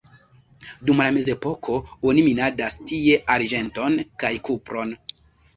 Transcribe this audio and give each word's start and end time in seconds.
Dum 0.87 1.01
la 1.03 1.09
mezepoko 1.17 1.75
oni 2.13 2.23
minadis 2.29 2.79
tie 2.93 3.21
arĝenton 3.37 3.99
kaj 4.25 4.33
kupron. 4.49 4.97